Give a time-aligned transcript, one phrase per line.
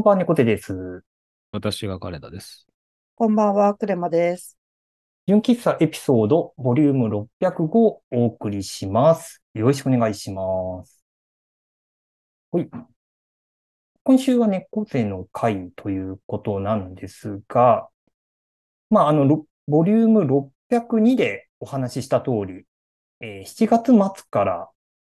[0.00, 1.02] こんばんは、猫背です。
[1.52, 2.66] 私が金田です。
[3.16, 4.56] こんばんは、クレマです。
[5.26, 9.42] 純喫茶エピソード、ボリューム605をお送りします。
[9.52, 10.42] よろしくお願いしま
[10.86, 11.04] す。
[12.50, 12.62] は。
[12.62, 12.70] い。
[14.02, 14.48] 今週は。
[14.48, 17.90] 猫背の回ということなんですが、
[18.88, 22.64] まあ、あの、ボリューム602でお話しした通り、
[23.20, 24.70] えー7月末から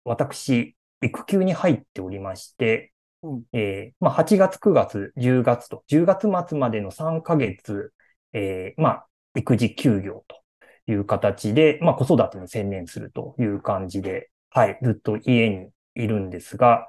[0.04, 3.44] 私、育休に入っておりまして、うん。
[3.52, 7.92] えーまあ、8月、9月、10月と、10月末までの3ヶ月、
[8.32, 9.06] えーまあ、
[9.36, 10.42] 育児休業と
[10.90, 16.88] いう形で、まあ、子育てに専念するという感じで、はい、ずっと家にいるんですが、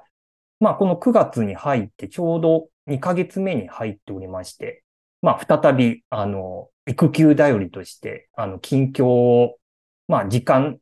[0.60, 4.84] まあ、この9月に入ってちょうど2ヶ月目に入っておりまして、
[5.22, 9.58] まあ、再び、あの、育休頼りとして、あの、近況を、
[10.08, 10.80] まあ、時間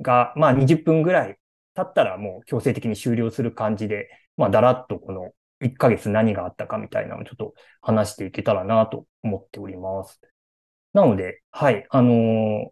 [0.00, 1.38] が、まあ、20分ぐらい
[1.74, 10.20] 経ったらもう強制的に終了する感じで、まあ、だらっとこの1ヶ月何があったかみたいなのをちょっと話していけたらなと思っております。
[10.92, 12.70] なので、はい、あのー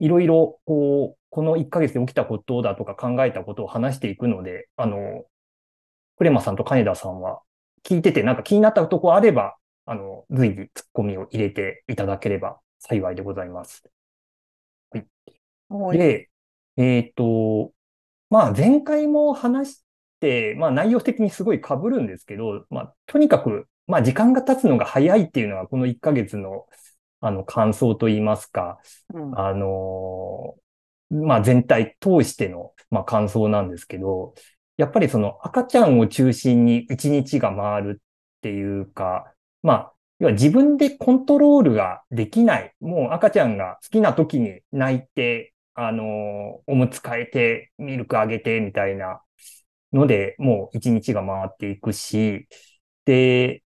[0.00, 5.24] いろいろ、こう、この1ヶ月で起きたことだとか考えたことを話していくので、あのー
[6.18, 7.40] クレマさんと金田さんは
[7.84, 13.84] 聞いててなんか気になったとこあれば、あの、随時ツッコミを入れていただければ幸いでございます。
[15.68, 15.98] はい。
[15.98, 16.30] で、
[16.76, 17.72] えっと、
[18.30, 19.85] まあ前回も話して、
[20.56, 26.66] まあ内容的にすごい被るんですけど、まあとにかく、まあ時間が経つのが早いっていうのがこの1ヶ月の、
[27.20, 28.78] あの感想といいますか、
[29.14, 30.54] うんあの
[31.10, 34.34] まあ全体通しての、まあ感想なんですけど、
[34.76, 42.74] やっぱりその赤ちゃんを中心に一日が回るっていうか、まあ、要は自分でコントロールができない。
[42.80, 49.20] もう赤ちゃんが好きな時に泣いて、あのおむつ替えて、ミルクあげて、みたいな
[49.96, 52.48] ので、もう一日が回っていくし、
[53.04, 53.62] で、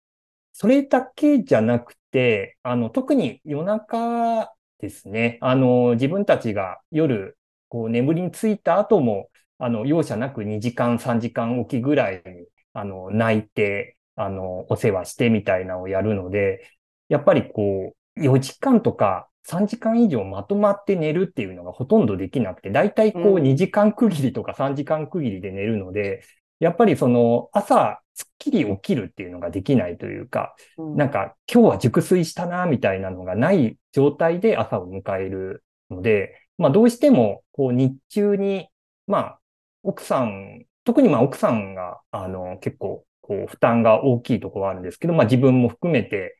[0.54, 5.38] それだけじゃなくて、あの、特に夜中ですね。
[5.42, 7.38] あの、自分たちが夜、
[7.70, 9.30] こう眠りについた後も、
[9.60, 16.68] あの、容赦なく2時間、3時間おきぐらいに、あの、泣いて、あの、お世話してみたいなのをやるので、
[17.09, 23.44] やっぱりこう、4時間とか3時間以上まとまって寝るっていうのがほとんどできなくて、だいたいこううん。
[23.44, 26.22] 2時間区切りとか3時間区切りで寝るので、
[26.59, 30.96] やっぱりその朝すっきり起きるっていうのができないというか、うん。
[30.97, 38.68] なんか今日は熟睡したな、みたいなのがない状態で朝を迎えるので、まあどうしてもこう日中に、
[39.06, 39.40] まあ
[39.84, 46.38] 奥さん、特にまあ奥さんがあの結構こう負担が大きいところはあるんですけど、まあ自分も含めて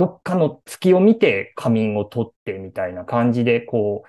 [0.00, 4.02] どっかの月を見て仮眠を取ってみたいな感じで、こ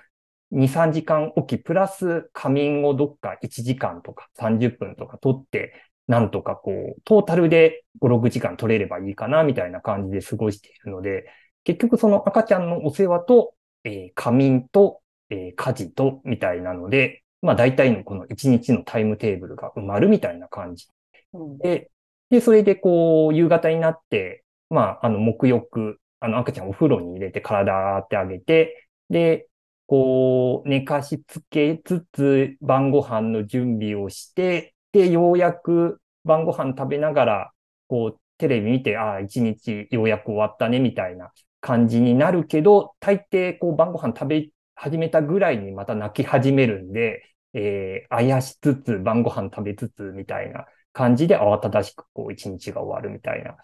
[0.50, 5.74] う2、3時間おきプラス仮眠をどっか1時間とか30分とか取って、
[6.06, 11.26] なんとかこう、トータルで5、6時間取れればいいかな、みたいな感じで過ごしているので、
[11.64, 13.54] 結局その赤ちゃんのお世話と、
[13.84, 20.86] えー仮眠と、えー家事と、みたいなので、まあ大体のこの1日のタイムテーブルが埋まるみたいな感じ。
[21.34, 21.90] うんで、
[22.30, 29.48] で、それでこう、夕方になって、まあ、あの、沐浴、あの、赤ちゃんお風呂に入れて体ってあげて、で、
[29.86, 37.52] こう、寝かしつけつつ、晩ご飯の準備をして、で、ようやく晩ご飯食べながら、
[37.88, 47.22] こう、テレビ見て、ああ、一日ようやく終わったね、みたいな感じになるけど、大抵、こう、晩ご飯食べ始めたぐらいにまた泣き始めるんで、
[47.54, 53.56] えー、あやしつつ、晩ご飯食べつつ、みたいな感じで慌ただしくこう一日が終わるみたいな。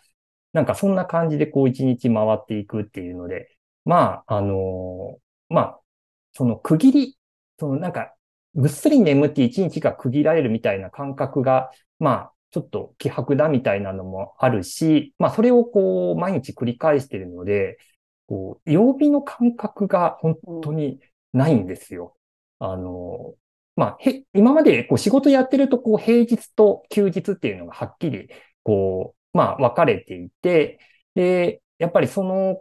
[0.58, 3.48] なんかそんな感じでこう一日回っていくっていうので、
[3.84, 5.80] まあ、あのーまあ、
[6.32, 7.18] その区切り、
[7.60, 8.12] そのなんか、
[8.56, 11.70] ぐっすり眠って一日が区切られるみたいな感覚が、
[12.00, 17.78] まあ、ちょっと希薄だみたいなのもあるし、まあ、それをこう、毎日繰り返してるので、
[18.26, 20.98] こう、曜日の感覚が本当に
[21.32, 22.16] ないんですよ。
[22.58, 23.36] あの、
[23.76, 28.28] まあ、へ、今までこう仕事やってると、こう、平日と休日っていうのがはっきり、
[28.64, 30.80] こう、まあ、分かれていて、
[31.14, 32.60] で、やっぱりその、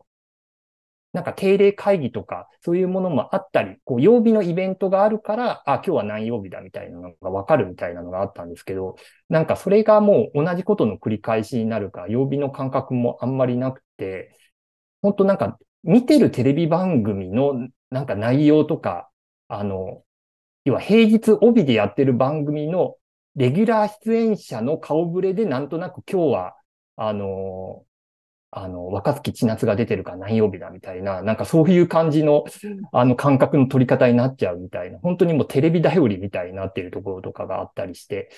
[1.13, 8.95] なんか定例会議とか、そういうものもあったり、こう、曜日のイベントがあるから、あ、今日は何曜日だみたいなのが分かるみたいなのがあったんですけど、
[9.29, 14.37] なんかそれがもう同じことの繰り返しになるか、曜日の感覚もあんまりなくて、
[15.01, 19.09] 本当なんか見てるテレビ番組のなんか内容とか、
[19.47, 20.03] あの、
[20.65, 22.97] 要は平日帯でやってる番組の
[23.35, 26.55] レギュラー出演者の顔ぶれでなんとなく今日は、
[26.97, 27.85] あの、
[28.51, 32.45] あの、若月千夏が出てるから何曜日だみたいな、なんかそういう感じの、
[32.93, 38.29] あの感覚の取り方になっちゃうみたいな、本当にもうテレビ頼りみたいになっているところとかがあったりして、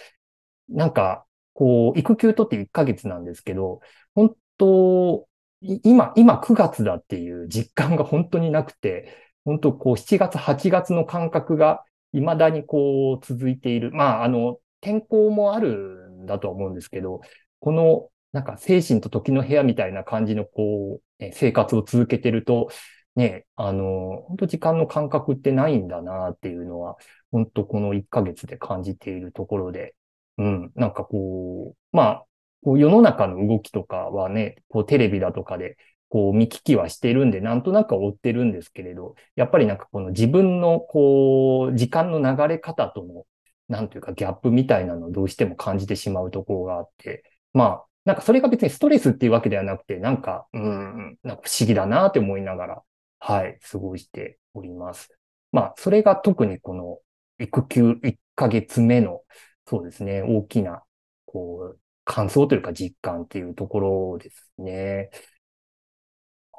[0.70, 3.82] なんか、こう、育休取って1ヶ月なんですけど、
[4.16, 5.28] 本当、
[5.62, 9.14] 今、今9月だっていう実感が本当になくて、
[9.46, 11.84] 本当こう7月、8月の感覚が
[12.14, 13.92] 未だにこう続いている。
[13.92, 17.22] まあ、あの、天候もあるんだと思うんですけど、
[17.60, 22.70] このなんか精神と時の部屋みたいな感じのこう、生活を続けてると、
[23.16, 26.98] ね、あの、本当時間の感覚ってないんだなっていうのは、
[27.32, 29.96] 本当この1ヶ月で感じているところで、
[30.38, 32.26] うん、なんかこう、まあ、
[32.64, 35.78] こう世の中の動きとかはね、こうテレビだとかで、
[36.10, 43.26] こう見聞きはしてるんで、なんとなく追ってるんですけれど、やっぱりなんかこの自分のこう、時間の流れ方との、
[43.68, 47.24] なんというかギャップみたいなのをどうしても感じてしまうところがあって、
[47.54, 52.84] まあ、なんかそれが別にストレスっていうわけではなくて、なんか、うん、なんか不思議だなって思いながら、
[53.20, 55.10] はい、過ごしております。
[55.52, 57.00] まあ、それが特にこの
[57.40, 59.22] 育休1ヶ月目の、
[59.68, 60.84] そうですね、大きな、
[61.26, 65.10] こう、感想というか実感っていうところですね。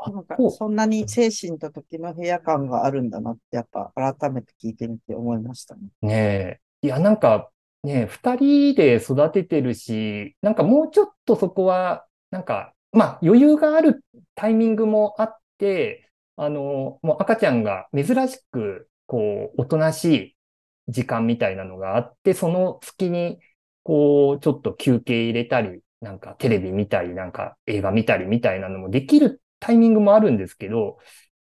[0.06, 5.82] なんかそんなに精神と時の部屋感があるんだなって、やっぱ改めて聞いてみて思いましたね。
[6.00, 6.60] ねえ。
[6.82, 7.50] いや、なんか
[7.82, 14.04] ね、二人で育ててるし、なんかもうちょっとそこは、なんか、まあ余裕がある
[14.34, 20.36] タイミングもあって、あの、もう赤ちゃんが珍しく、こう、おとなしい
[20.88, 23.40] 時間みたいなのがあって、その隙に、
[23.82, 30.98] こう、ちょっと休憩入れたり、なんかテレビ見たり、なんか映画見たりみたいなのもできるタイミングもあるんですけど、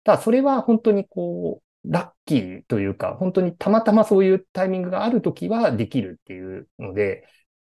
[0.04, 7.26] ただそれは本当にこう、ラッキーというか、本当にたまたまそういうタイミングがあるときはできるっていうので、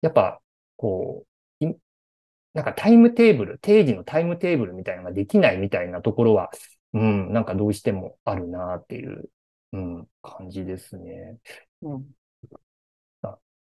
[0.02, 0.42] やっぱ、
[0.78, 1.32] こう、
[2.54, 6.52] なんかタイムテーブル、定時のタイムテーブルみたいなのができないみたいなところは、
[6.94, 9.30] うん、なんかどうしてもあるなっていう、
[9.74, 11.38] うん、感じですね。
[11.82, 12.06] うん、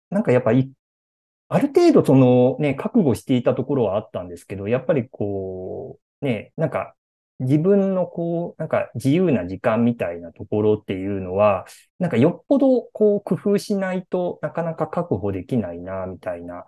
[0.09, 0.71] なんかやっぱり、
[1.47, 6.95] ある程度そのね、覚悟していたところはあったんですけど、やっぱりこう、ね、なんか
[7.41, 11.65] 自分のこう、なんか自由な時間みたいなところっていうのは、
[11.99, 16.65] なんかよっぽどこう工夫しないとなかなか確保できないな、みたいな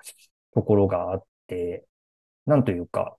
[0.54, 1.86] ところがあって、
[2.46, 3.18] なんというか、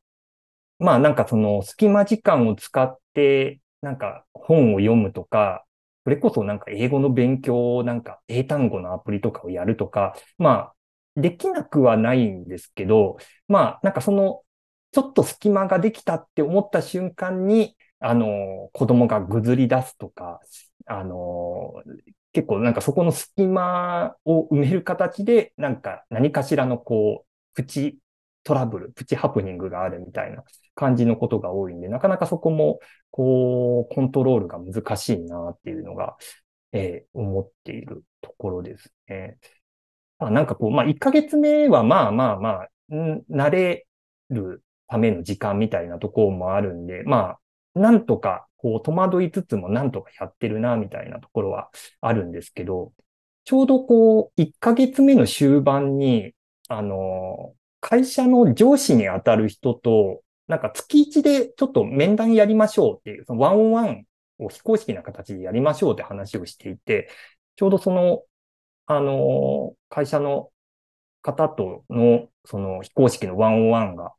[0.79, 5.65] まあなんかその隙間時間を使って、なんか本を読むとか、
[6.05, 10.51] それこそなんか英語の勉強を、なんか英単語のアプリとかをやるとか、ま
[11.17, 13.19] あ、できなくはないんですけど、
[13.49, 14.43] まあ、なんかその、
[14.95, 20.41] ちょっと隙間ができたって思った瞬間に、あの、子供がぐずり出すとか、
[20.87, 21.83] あの、
[22.33, 27.99] 結構なんかそこの隙間を埋める形で、なんか何かしらのこう、プチ
[28.45, 30.45] トラブル、プチハプニングがあるみたいな
[30.77, 32.79] 感じのことが多いんで、なかなかそこも、
[33.11, 36.17] こう、コントロールが難しいなっていうのが、
[36.73, 39.39] えー、思っているところですね。
[40.19, 43.87] あなんかこう、まあ、1ヶ月目はまあまあまあ、慣れ
[44.31, 47.39] るための時間みたいなところもあるんで、ま
[47.75, 51.71] あ、なんとか、こう、戸惑いつつもなんとかやってるな、みたいなところは
[52.01, 52.93] あるんですけど、
[53.45, 56.35] ちょうどこう、1ヶ月目の終盤に、
[56.69, 64.05] あの、会社の上司に当たる人と、なんか月一でちょっと面談やりましょうっていう、そのワンオンワン
[64.39, 67.09] を非公式な形でやりましょうって話をしていて、
[67.57, 68.23] ちょうどその、
[68.87, 70.51] あの、会社の
[71.23, 74.13] 方との、その非公式のワンオンワンが、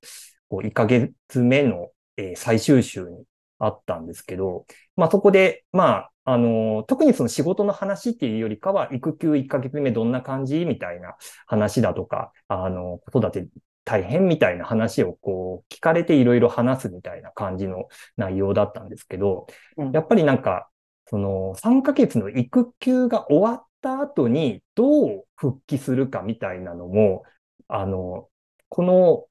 [0.50, 3.24] こう、1ヶ月目の、えー、最終週に
[3.60, 10.66] あったんですけど、まあそこで、まあ、あの、特にその仕事の話っていうよりかは、育休1ヶ月目どんな感じ？
[10.66, 13.48] みたいな話だとか、あの、子育て
[13.84, 14.28] 大変？
[14.28, 17.86] みたいな話をこう聞かれていろいろ話すみたいな感じの
[18.18, 19.46] 内容だったんですけど、
[19.78, 20.68] うん、やっぱりなんか、
[21.08, 27.24] その3ヶ月の育休が終わった後にどう復帰するかみたいなのも、
[27.68, 28.28] あの、
[28.70, 29.25] この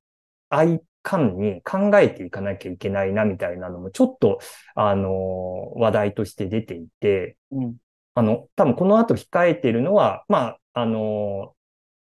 [1.05, 4.41] 間に考えていかなきゃいけないなみたいなのもちょっと、
[4.75, 7.77] あの、話題として出ていて、うん、
[8.15, 11.55] あの、多分この後控えているのは、まあ、あの、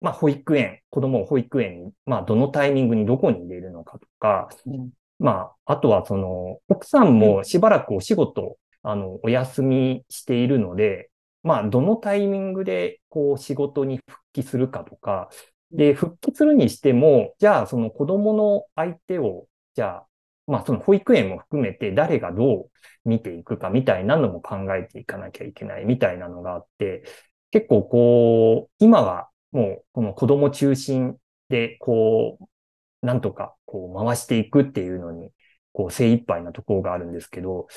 [0.02, 11.10] まあ、保育園、子供を保育園に、まあ、どのタイミングにどこに入れるのかとか、うん、まあ、あとはその、奥さんもしばらくお仕事、あの、お休みしているので、
[11.44, 15.30] まあ、どのタイミングで、こう、仕事に復帰するかとか、
[15.72, 20.08] で、復帰するにしても、じゃあその子供の相手を、じゃあ、
[20.48, 22.72] まあその保育園も含めて誰がどう
[23.06, 27.04] 見ていくかみたいなのも考えていかなきゃいけないみたいなのがあって、
[27.52, 31.18] 結構こう、今はもうこの子供中心
[31.50, 35.32] でこう、なんとかこう回していくっていうのに、
[35.74, 37.68] こう精一杯なところがあるんですけど、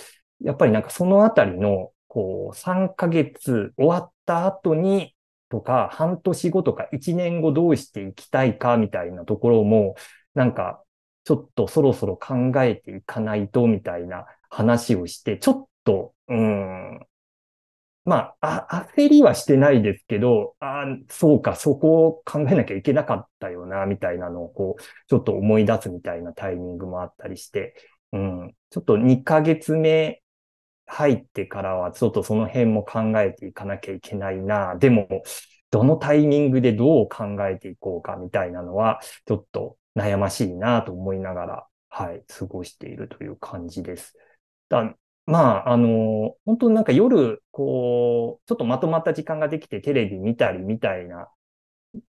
[0.40, 5.14] やっぱりなんかそのあたりの、こう、3ヶ月終わった後に
[5.52, 9.96] とか、半年後とか1年後どうしていきたいかみたいなところも、
[10.34, 10.82] なんか、
[11.24, 17.00] ちょっとそろそろ考えていかないとみたいな話をして、ちょっと、うん、
[18.06, 27.74] まあ、あ、焦りはしてないですけど、あそうか、そこを考えなきゃいけなかったよな、みたいなのを、こう、ちょっと思い出すみたいなタイミングもあったりして、
[28.12, 30.21] うん、ちょっと2ヶ月目
[30.92, 34.76] 入ってからは、ちょっとその辺も考えていかなきゃいけないな。
[34.76, 35.22] でも、
[35.70, 44.14] どのタイミングでどう考えていこうかみたいなのは、ちょっと悩ましいなと思いながら、はい、過ごしているという感じです。
[44.68, 44.94] だ
[45.24, 51.28] まあ、あの、本当になんか夜、こう、ちょっとまとまった時間ができてテレビ見たりみたいな、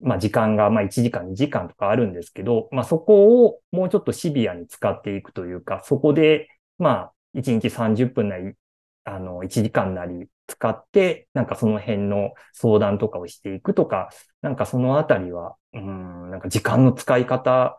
[0.02, 8.54] まあ時間が、まあ1時間、2時間とかあるんですけど、まあそこをもうちょっとシビアに使っていくというか、そこで、まあ1日30分なり、
[9.10, 14.10] あの、1時間なり使って、なんかその辺の相談とかをしていくとか、
[14.42, 17.78] なんかそのあたりは、うん、なんか時間の使い方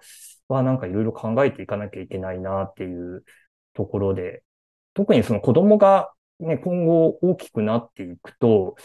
[0.48, 3.24] はなんかいろいろ考えていかなきゃいけないなっていう
[3.74, 4.42] ところで、
[4.94, 8.76] 特にその子供がね、今後大きくなっていくと、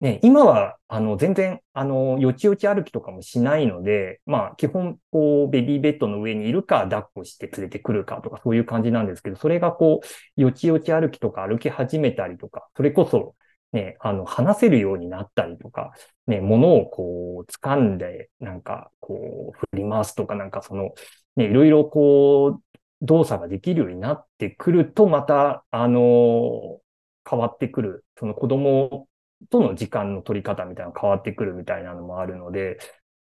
[0.00, 10.00] ね、今は、あの、全然、あの、よちよち歩きとかもしないので、まあ、基本、こう、ベビーベッドの上にいるか、抱っこして連れてくるかとか、そういう感じなんですけど、それがこ
[10.38, 13.34] う、よちよち歩きとか歩き始めたりとか、それこそ、
[13.72, 15.92] ね、あの、話せるようになったりとか、
[16.26, 20.94] ね、物をこう、掴んで、なんか、こう、振り回すとか、なんかその、
[21.36, 22.62] ね、いろいろこう、
[23.02, 26.80] 動作ができるようになってくると、また、あの、
[27.28, 28.04] 変わってくる。
[28.18, 29.08] その子供
[29.50, 32.78] との時間の取り方みたいなの変わってくるみたいなのもあるので、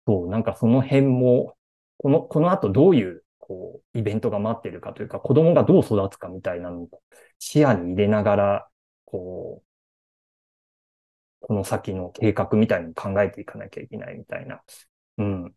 [0.06, 1.56] そう、なんかその辺も、
[1.98, 6.88] この、この後どういう、こう、イベントが待ってるかというか、子供がどう育つかみたいなのを
[7.38, 8.68] 視野に入れながら、
[9.04, 9.66] こう、
[11.40, 14.62] この先の計画みたいに考えていかなきゃいけないみたいな。
[15.18, 15.54] うん。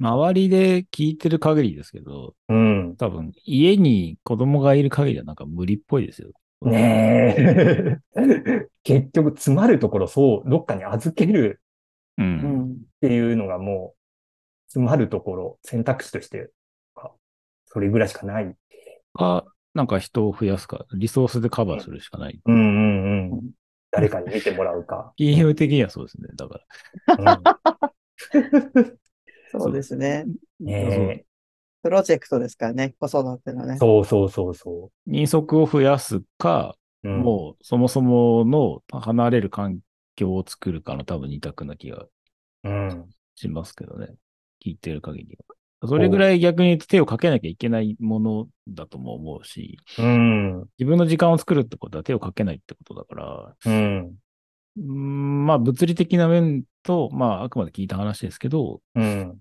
[0.00, 2.96] 周りで聞いてる限りですけど、うん。
[2.96, 6.30] 多分、家に子供がいる限りはなんか無理っぽいですよ。
[6.62, 7.98] ねえ。
[8.82, 11.60] 結局、詰まるところ、そう、どっかに預ける
[12.16, 12.72] うん。
[12.72, 13.98] っていうのがもう、
[14.66, 16.50] 詰まるところ、選択肢として、
[17.66, 18.56] それぐらいしかない。
[19.14, 22.40] か、なんか人を増やすか、リソースでカバーするしかない。
[22.44, 23.50] うんうんうん。
[23.90, 25.12] 誰かに見てもらうか。
[25.16, 26.60] 金融的にはそうですね、だか
[27.06, 27.40] ら。
[28.34, 28.98] う ん
[29.50, 30.26] そうですね。
[30.60, 31.24] ね
[31.82, 33.76] プロジェクトですからね、子育てのね。
[33.78, 35.10] そうそうそうそう。
[35.10, 39.78] 人足を増やすか、うん、もうそもそもの離れる環
[40.16, 42.06] 境を作るかの多分二択な気が
[43.34, 44.08] しますけどね。
[44.64, 45.56] 聞いてる限りは。
[45.86, 54.16] それぐらい逆に手をかけなきゃいけないものだとも思うし、うん、自分の時間を作るってことは手をかけないってことだから、うん、
[54.76, 59.38] うんまあ物理的な面と、まあ、あくまで聞いた話ですけど、うん。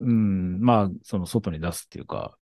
[0.00, 2.36] うん、まあ、その外に出すっていうか、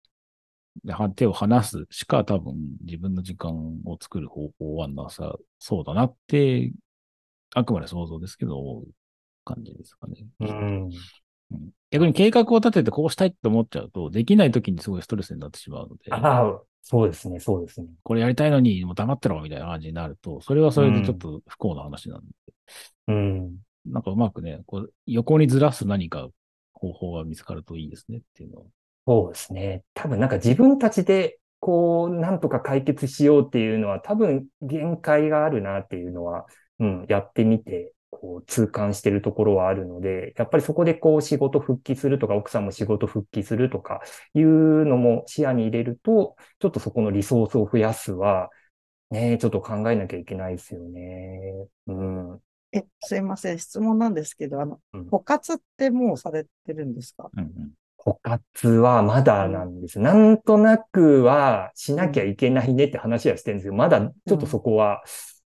[1.14, 3.52] 手を離すしか多分自分の時間
[3.84, 6.72] を作る方法はなさそうだなって、
[7.54, 8.84] あくまで想像ですけど、思う
[9.44, 10.24] 感じですかね。
[10.40, 10.90] うん。
[11.90, 16.10] 逆に計画を立ててこうしたいって思っちゃうと、できない時にすごいストレスになってしまうので。
[16.10, 17.88] ああ、そうですね、そうですね。
[18.02, 22.26] これやりたいのに、もう黙ってろみたいな感じになると、それはそれでちょっと不幸な話なんで。
[23.08, 23.56] うん。
[23.84, 26.28] なんかうまくね、こう横にずらす何か
[26.82, 28.64] 方法が見つかるといいですねっていうのは。
[29.06, 29.84] そうですね。
[29.94, 36.46] 多分なんか自分たちでこう、なんとか解決しようっていうのは多分限界があるなっていうのは、
[36.80, 44.02] うん、やってみて、こう、痛感してるところはあるので、やっぱりそこでこう、仕事復帰するとか、奥さんも仕事復帰するとか
[44.34, 48.50] いうのも視野に入れると、ちょっとそこのリソースを増やすは、
[49.10, 51.68] ね、ちょっと考えなきゃいけないですよね。
[51.86, 52.40] うん。
[52.72, 53.58] え、すいません。
[53.58, 59.98] 質問なんですけど、あの、うん、補活ってもうされてるんですか、うんうん、補活はまだなんです。
[59.98, 65.02] うん、なんとなくはしなきゃいけないねって話はしてるんですけど、まだちょっとそこは、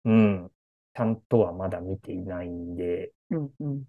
[0.06, 0.52] うん、うん、
[0.96, 3.84] ちゃんとはまだ見ていないんで、うんうん、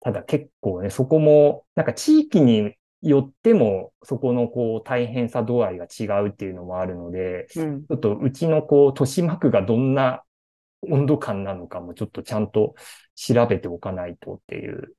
[0.00, 10.22] ただ結構ね、そこも、なんか地域によっても、そこのこう大変さ度合いが違うっていうのもあるので、うん、ちょっとうちのこう、豊島区がどんな
[10.90, 12.74] 温度感なのかもちょっとちゃんと
[13.14, 14.94] 調べておかないとっていう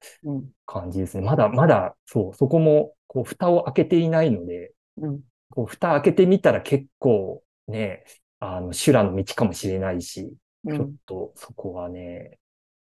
[0.65, 1.21] 感じですね。
[1.21, 8.05] うん、まだ、まだ、そう、そこも、こう、蓋を開けていないので、うん、こう、蓋開けてみたら結構ね、
[8.39, 10.33] あの、修羅の道かもしれないし、
[10.67, 12.39] ちょっとそこはね、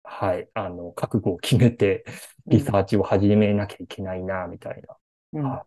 [0.03, 2.05] はい、あの、覚悟を決めて、
[2.47, 5.65] リサーチを始めなきゃいけないな、みたいな。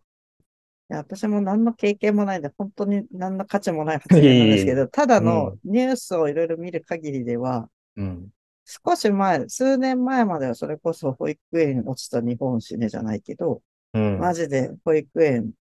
[0.88, 8.28] はいや私も何の経験もないんで、本当に何の価値もない発言なんですけど、ただのニュースをいろいろ見る限りでは、うん、
[8.64, 13.62] 少し前、数年前まではそれこそ保育園落ちた日本死ねじゃないけど、
[13.94, 15.52] うん、マジで保育園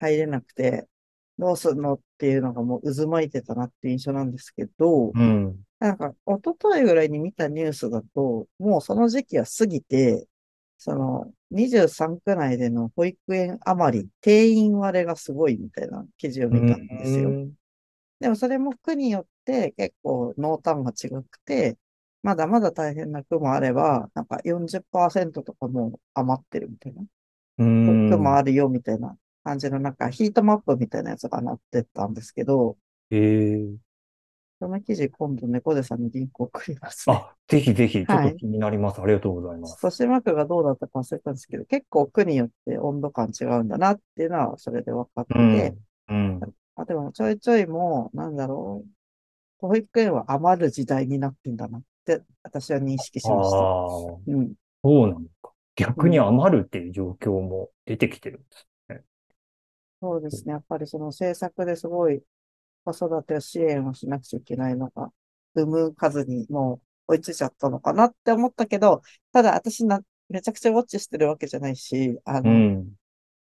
[0.00, 0.86] 入れなくて、
[1.38, 10.26] どうすんのっていうのがもう渦巻いてたなって印象なんですけど、うん、なんか、一昨日ぐらいに見たニュースだと、もうその時期は過ぎて、
[10.82, 17.30] その、23区内での保育園余り、定員割れがすごいみたいな記事を見たんですよ。
[18.18, 21.78] でもそれも区によって結構濃淡が違くて、
[22.24, 27.04] まだまだ大変な区もあれば、なんか40%とかも余ってるみたいな。
[27.58, 32.76] 区もあるよみたいな感じの、なんかヒートマップみたいなやつがなってたんですけど、
[33.12, 33.76] えー、
[34.62, 37.16] その記事今度猫背さんに銀行送りますね。
[37.16, 39.00] あ、ぜひぜひ、ちょっと気になります。
[39.00, 39.72] はい、ありがとうございます。
[39.72, 45.74] 豊島区がどうだったか忘れたんですけど、結構区によって温度感違うんだなっていうのはそれで分かって、
[46.08, 46.40] うん、うん、
[46.76, 53.56] あでもちょいちょいもう、なんだろう、保育園は余る時代になってんだなって私は認識しました。
[54.28, 54.52] うん、
[54.84, 55.50] そうなのか。
[55.74, 59.00] 逆に余るっていう状況も出てきてるんですね。
[60.00, 60.52] そうですね。
[60.52, 62.22] やっぱりその政策ですごい
[62.84, 65.10] 子育て支援をしなくちゃいけないのが、
[65.54, 72.92] 産む数にもう追いついちゃったのかなって思ったけど、ただ私な、めちゃくちゃウォッチしてるわけじゃないし、あの、うん、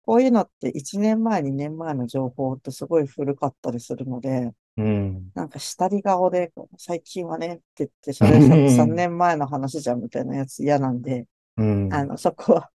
[0.06, 11.25] こういうのって1年前、2年前の情報ってすごい古かったりするので、うん、なんか下り顔で、最近はねって言って、それ3年前の話じゃんみたいなやつ嫌なんで、
[11.58, 12.70] うん、あの、そこは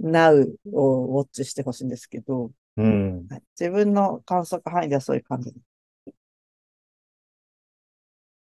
[0.00, 5.56] Now をウォッチしてほしいんですけど、うん、自分の観測範囲ではそういう感じち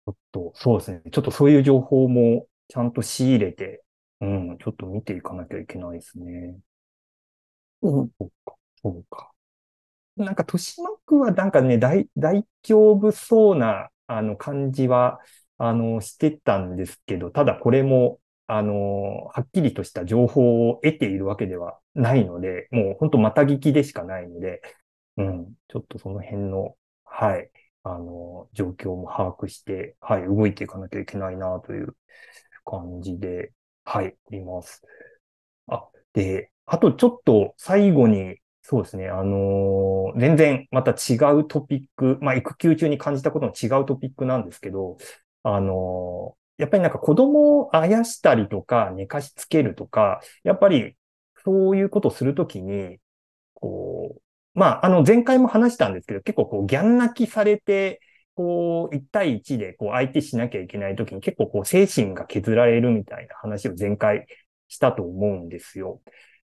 [0.07, 1.01] ょっと、そうですね。
[1.11, 3.83] ちょっとそういう情報もちゃんと仕入れて、
[4.21, 6.57] うん、ちょっと見ていかなきゃいけないですね。
[7.81, 8.11] うん。
[8.19, 9.31] そうか、そうか。
[10.17, 15.19] なんか、豊島区はなんかね、大、大丈夫そうな、あの、感じは、
[15.57, 24.61] あの、してたんですけど、ただこれも、あの、はっきりとした情報を得ているわけではないので、もう本当また聞きでしかないので、
[25.17, 27.51] うん、ちょっとその辺の、はい、
[27.85, 31.95] あの、状況も把握して、はい、動いていかなきゃいけないなという
[32.65, 34.81] 感じで、はい、います。
[35.67, 44.97] あ、で、あとちょっと最後に、そうですね、あのー、全然また違うトピック、まあ、育休中に感じたことの違うトピックなんですけど、
[45.43, 50.95] あのー、やっぱりなんか子供をあやしたりとか寝かしつけるとか、やっぱり
[51.43, 52.97] そういうことをするときに、
[53.53, 53.94] こう、
[54.55, 58.01] まあ、あの、前回も話したんですけど、結構こう、ギャン泣きされて、
[58.35, 64.25] こう、1対1でこう、相手しなきゃいけないときに結構こう、精神が削られるみたいな話を前回
[64.67, 66.01] したと思うんですよ。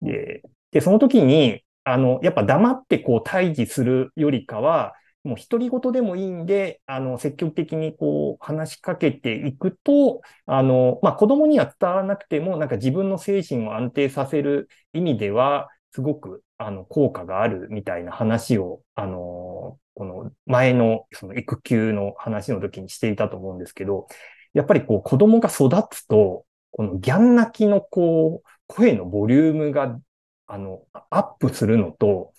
[0.03, 24.07] で、で、その時に、あの、やっぱ黙ってこう、対峙するよりかは、もう独り言でもいいんで、あの、積極的にこう、話しかけていくと、あの、まあ、子供には伝わらなくても、なんか自分の精神を安定させる意味では、すごく、あの、効果があるみたいな話を、あの、この前の、その育休の話の時にしていたと思うんですけど、
[24.53, 29.99] やっぱりこう、子供が育つと、このギャン泣きのこう、声のボリュームが、
[30.47, 32.35] あの、アップするのと、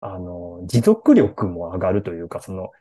[0.00, 2.72] あの、持続力も上がるというか、その、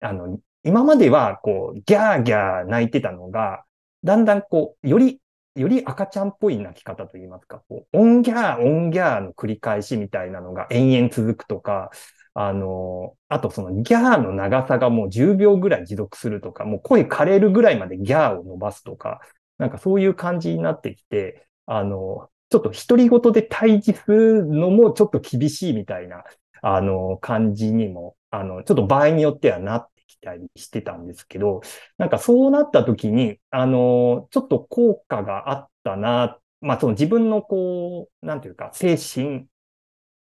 [0.00, 3.64] あの、今までは、こう、ギャーギャー泣いてたのが、
[4.02, 5.20] だんだんこう、より
[5.54, 11.90] より赤ちゃんっぽい泣き方といいますか、こう、オンギャー、オンギャーの繰り返しみたいなのが延々続くとか、
[12.34, 19.20] あの、あとそのギャーの長さがもう10秒ぐらい持続するとか、もう声枯れるぐらいまでギャーを伸ばすとか、
[19.58, 26.24] なんかそういう感じになってきて、あの、ちょっと独り言で対峙するのもちょっと厳しいみたいな、
[26.62, 31.62] あの、感じにも、あの、ちょっと場合によってはなっきたりしてたんですけど、
[31.98, 39.46] なんかそうなった時に、あの、ちょっと効果があったな、まあその自分のこう、なんていうか、精神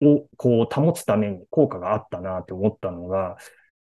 [0.03, 3.37] をこう保つために効果があったなって思ったのが、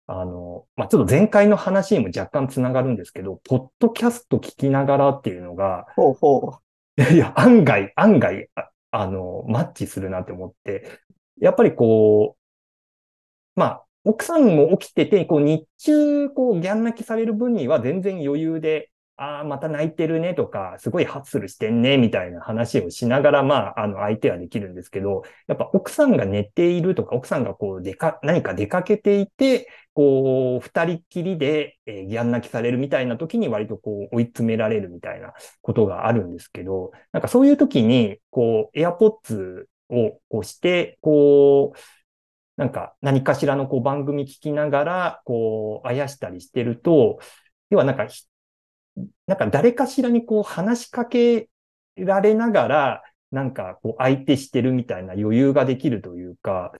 [0.06, 6.58] あの、まあ、ちょっと前回の話にも若干つながるんですけど、ポッドキャスト聞きながらっていうのが、ほうほ
[6.98, 7.14] う。
[7.14, 10.98] いや、案外、案外、ああの、マッチするなって思って、
[11.40, 12.36] やっぱりこ
[13.56, 41.78] う、まあ、奥さんも起きてて、こう日中、こうギャン泣きされる分には全然余裕で、ああ、また泣いてるねとか、すごいハッスルしてんね、みたいな話をしながら、まあ、あの、相手はできるんですけど、やっぱ奥さんが寝ているとか、奥さんがこう、でか、何か出かけていて、こう、二人きりで、えー、ギャン泣きされるみたいな時に割とこう、追い詰められるみたいなことがあるんですけど、なんかそういう時に、こう、エアポッツをこうして、こう、
[42.60, 47.18] なんか何かしらのこう番組聞きながら、こう、あやしたりしてると、
[47.70, 48.06] 要はなんか
[49.26, 51.48] なんか誰かしらにこう話しかけ
[51.96, 56.72] られながら、なんかこう相手してるみたいな余裕ができるというか、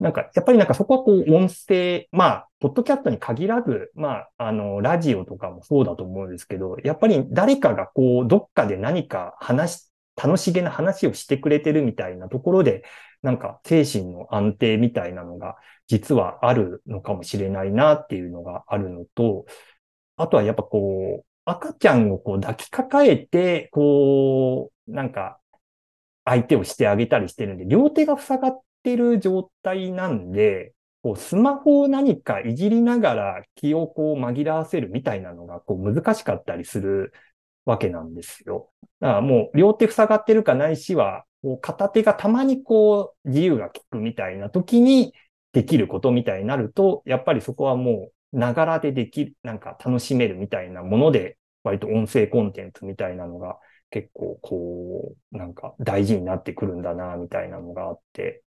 [0.00, 12.84] なんか、やっぱりなんかそこはこう音声、まあ、ポッドキャストに限らず、まあ、あの、ラジオとかもそうだと思うんですけど、やっぱり誰かがこう、どっかで何か話楽しげな話をしてくれてるみたいなところで、
[13.22, 15.56] なんか精神の安定みたいなのが
[15.86, 19.46] 実はあるのかもしれないなっていうのがあるのと、
[20.16, 25.40] あとはやっぱこう、赤ちゃんをこう抱きかかえて、こう、なんか
[26.24, 37.12] 相手をしてあげたりしてるんで、両手が塞がってる状態なんで、こうスマホを何かいじりながら気をこう紛らわせるみたいなのがこう難しかったりする
[37.64, 38.70] わけなんですよ。
[39.00, 45.12] だからもう両手塞がってるかないしは、こう片手がたまにこう自由が利くみたいな時に
[45.52, 53.58] できることみたいになると、やっぱりそこはもうながらでできる、なんか楽しめるみたいなもので、割と音声コンテンツみたいなのが
[53.90, 58.42] 結構こう、なんか大事になってくるんだな、みたいなのがあって。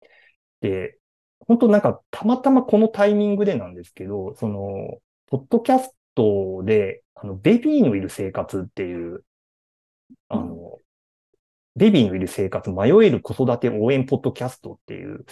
[0.60, 0.98] で、
[1.40, 9.24] 本当なんかたまたまこのタイミングでなんですけど、その、ポッドキャストで、あの、ベビーのいる生活っていう、
[10.28, 10.78] あの、
[11.76, 15.24] ベビーのいる生活、迷える子育て応援ポッドキャストっていう、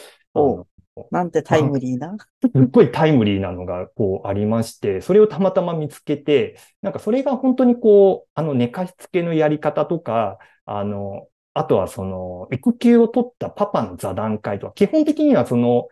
[1.10, 2.16] なんてタイムリーな？
[2.42, 15.88] すっごいタイムリーなのがこうありまして、それをたまたま見つけて、なんかそれが本当にこう、あの寝かしつけのやり方とか、あの、あとはその育休を取ったパパの座談会とか、基本的にはその、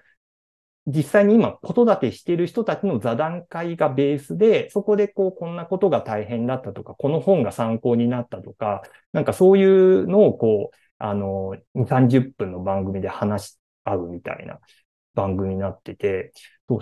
[0.88, 14.58] 実際に今子育てしている人たちの座談会がベースで、そこでこう、こんなことが大変だったとか、この本が参考になったとか、なんかそういうのをこう、あの、2、30分の番組で話し合うみたいな
[15.14, 16.32] 番組になってて、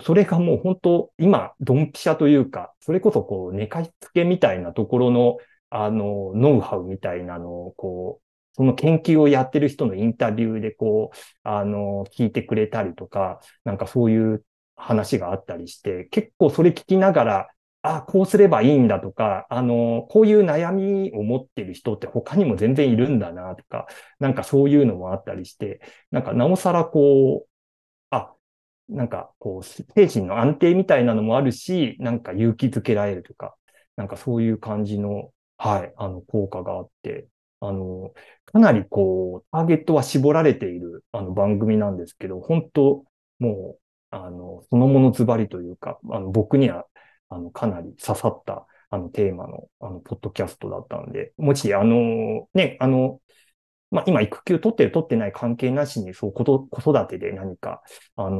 [0.01, 5.37] それがもう本当、今、ドンピシャというか、それこそこう、寝かしつけみたいなところの、
[5.69, 8.26] あの、ノウハウみたいなのを、こう、
[8.57, 14.43] その研究をやってる人のインタビューでこう、あの、聞いてくれたりとか、なんかそういう
[14.75, 17.47] 話があったりして、結構それ聞きながら、
[17.83, 23.87] あ、こうすればいいんだとか、あの、こういう悩みを持ってる人って他にも全然いるんだなとか、
[24.19, 25.79] なんかそういうのもあったりして、
[26.11, 27.49] なんかなおさらこう、
[28.11, 28.35] あ、
[28.89, 33.55] なんかこう、精神の安定みたいなのもあるし、なんか勇気づけられるとか、
[33.95, 37.27] なんかそういう感じの、はい、あの、効果があって、
[37.59, 38.13] あの、
[38.45, 43.05] かなりこう、ターゲットは絞られている、あの、番組なんですけど、本当
[43.39, 46.85] もう、あの、そのものズバリというか、あの、僕には、
[47.29, 53.21] あの、かなり刺さった、あの、テーマの、あの、ポッドキャストだったんで、もし、あの、ね、あの、
[53.91, 57.81] まあ、今、育休取ってる取ってない関係なしに、そう、子育てで何か、
[58.15, 58.37] あの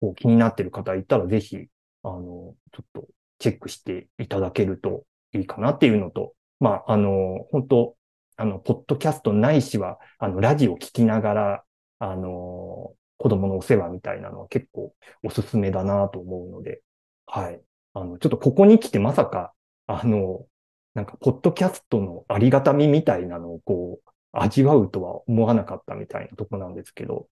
[0.00, 1.66] こう気になってる方いたら、ぜひ、
[2.02, 5.04] あの、ちょっとチェックしていただけると
[5.34, 7.96] いいかなっていうのと、まあ、あの、本当
[8.38, 11.64] あの、ポッドキャストないしは、あの、ラジオ聞きながら、
[11.98, 16.80] あの、子供のお世話みたいなのは結構おすすめだなと思うので、
[17.26, 17.60] はい。
[17.94, 19.52] あの、ちょっとここに来てまさか、
[19.88, 20.46] あの、
[20.94, 27.28] なんか、ポッドキャストのありがたみみたいなのをこう、味わうとは思わなかったみたいなとこなんですけど、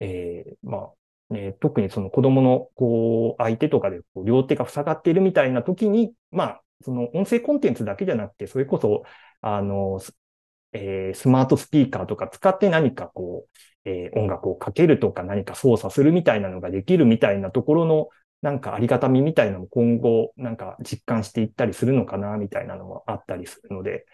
[0.00, 0.90] えー、ま
[1.30, 9.04] あ、ね、特にその子供の、こう、相手とかでこう両手が塞がっているみたいな時に、まあ、その音声コンテンツだけじゃなくて、それこそ、
[9.40, 10.00] あの、
[10.72, 13.46] えー、スマートスピーカーとか使って何かこ
[13.84, 18.08] う、えー、音楽をかけるとか何か操作するみたいなのができるみたいなところの、
[18.42, 24.04] なんかありがたみみたいなのも今後、なんか実感していったりするのかな、みたいなのもあったりするので、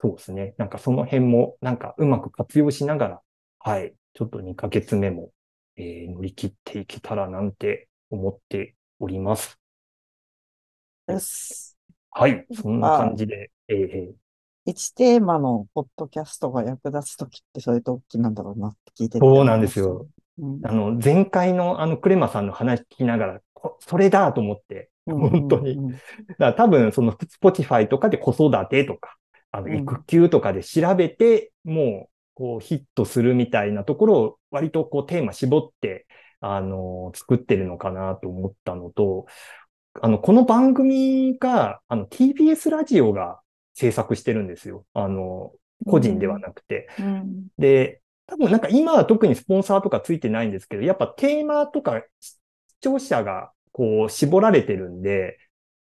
[0.00, 0.54] そうですね。
[0.58, 3.20] なんかその辺も、なんかうまく活用しながら、
[3.58, 5.30] はい、ちょっと2ヶ月目も、
[5.76, 9.58] えー、乗り切っていけたらなんて思っております。
[11.06, 11.78] です。
[12.10, 14.12] はい、そんな感じで、えー、
[14.68, 20.06] 1テーマのポッドキャストが役立つときってそれと大きなんだろうなって聞いてそうなんですよ。
[20.38, 23.40] うん、あの、前回のあのクレマさんの話聞きながら、
[23.80, 25.76] それだと思って、本当に。
[25.76, 25.98] だか
[26.38, 29.16] ら多分その Spotify とかで子育てとか、
[29.50, 36.06] あの育休とかで調べて、うん、もうこうヒットするみたいなところを割とこうテーマ絞って、
[36.40, 39.26] あの、作ってるのかなと思ったのと、
[40.00, 43.40] あの、この番組が、あの、TBS ラジオが
[43.78, 44.84] 制作してるんですよ。
[44.92, 45.52] あの、
[45.86, 46.88] 個人ではなくて。
[46.98, 52.36] うん、で、多分なんか今は特にスポンサーとかついてないんですけど、やっぱテーマとか視
[52.80, 55.38] 聴者がこう絞られてるんで、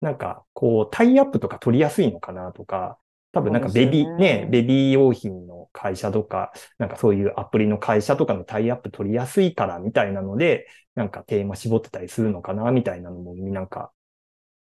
[0.02, 3.00] なんかこうタイアップとか取りやすいのかなとか、
[3.32, 13.93] 多分なんかベビー、ね、ね、ベビー用品の会社とか、なんかそういうアプリの会社とかのタイアップ取りやすいからみたいなので、なんかテーマ絞ってたりするのかなみたいなのもなんか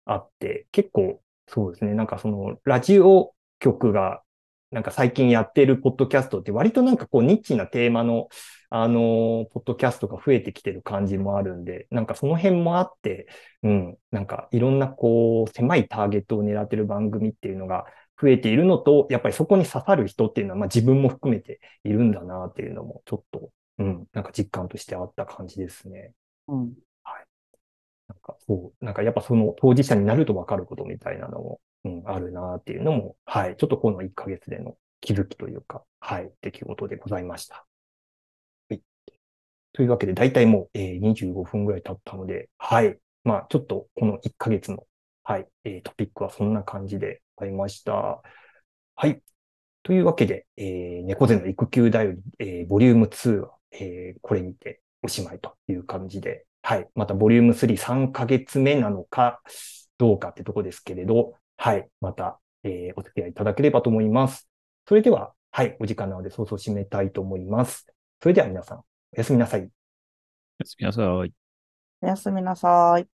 [0.06, 1.94] あって、結構そうですね。
[1.94, 4.24] なんかその、ラジオ局が、
[4.72, 8.30] なんか最近やってるポッドキャストって割となんかこうニッチなテーマの、
[8.70, 13.28] あの、ポッドキャストが増えてきてる感じもあるんで、なんかその辺もあって、
[13.62, 17.86] うん、なんかいろんなこう、狭いターゲットを狙ってる番組っていうのが
[18.20, 26.14] 増えているのと、やっぱりそこに刺さる人っていうのは、まあ自分も含めているんだなっていうのも、ちょっと、うん、なんか実感としてあった感じですね。
[26.48, 26.74] うん。
[28.14, 33.56] なんかそう、なんかやっぱその当事者になるとわかることみたいなのも、うん、あるなっていうのも、はい。
[33.58, 37.66] ちょっとこの1ヶ月での気づきというか、はい、出来事でございました。
[38.70, 38.82] はい。
[39.74, 42.98] というわけで、だいたいもう、えー、25分ぐらい経ったので、はい。
[43.24, 44.86] まあ、ちょっとこの1ヶ月の、
[45.24, 48.22] はい、えー、トピックはそんな感じでありました。
[48.96, 49.22] はい。
[49.84, 56.90] というわけで、えー、猫背の育休だより、えー、ボリューム2は、えー、これにておしまいという感じで、はい。
[56.96, 59.42] またボリューム3、3ヶ月目なのか、
[59.98, 61.90] どうかってとこですけれど、はい。
[62.00, 64.50] また、えー、お付き合いいただければと思います。
[64.88, 65.76] それでは、はい。
[65.82, 67.86] お時間なので、早々締めたいと思います。
[68.22, 68.84] それでは皆さん、お
[69.18, 69.62] やすみなさい。
[69.62, 69.66] お
[70.60, 71.34] やすみなさい。
[72.02, 73.13] おやすみなさい。